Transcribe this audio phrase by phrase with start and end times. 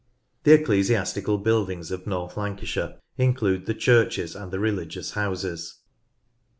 [0.45, 5.75] The ecclesiastical buildings of North Lancashire in clude the churches and the religious houses.